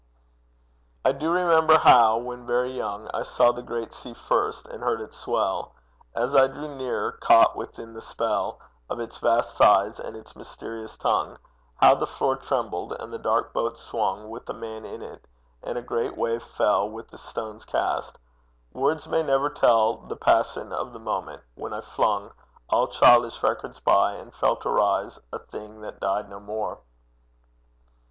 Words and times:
I 1.05 1.11
do 1.11 1.29
remember 1.31 1.77
how 1.77 2.17
when 2.17 2.47
very 2.47 2.71
young, 2.71 3.07
I 3.13 3.21
saw 3.21 3.51
the 3.51 3.61
great 3.61 3.93
sea 3.93 4.15
first, 4.15 4.65
and 4.67 4.81
heard 4.81 4.99
its 4.99 5.15
swell 5.15 5.75
As 6.15 6.33
I 6.33 6.47
drew 6.47 6.69
nearer, 6.73 7.11
caught 7.11 7.55
within 7.55 7.93
the 7.93 8.01
spell 8.01 8.59
Of 8.89 8.99
its 8.99 9.19
vast 9.19 9.55
size 9.55 9.99
and 9.99 10.17
its 10.17 10.35
mysterious 10.35 10.97
tongue. 10.97 11.37
How 11.75 11.93
the 11.93 12.07
floor 12.07 12.35
trembled, 12.35 12.93
and 12.99 13.13
the 13.13 13.19
dark 13.19 13.53
boat 13.53 13.77
swung 13.77 14.27
With 14.31 14.49
a 14.49 14.55
man 14.55 14.85
in 14.85 15.03
it, 15.03 15.27
and 15.61 15.77
a 15.77 15.83
great 15.83 16.17
wave 16.17 16.41
fell 16.41 16.89
Within 16.89 17.13
a 17.13 17.17
stone's 17.19 17.63
cast! 17.63 18.17
Words 18.73 19.07
may 19.07 19.21
never 19.21 19.51
tell 19.51 19.97
The 19.97 20.17
passion 20.17 20.73
of 20.73 20.93
the 20.93 20.99
moment, 20.99 21.43
when 21.53 21.73
I 21.73 21.81
flung 21.81 22.31
All 22.71 22.87
childish 22.87 23.43
records 23.43 23.79
by, 23.79 24.13
and 24.13 24.33
felt 24.33 24.65
arise 24.65 25.19
A 25.31 25.37
thing 25.37 25.81
that 25.81 25.99
died 25.99 26.27
no 26.27 26.39
more! 26.39 26.79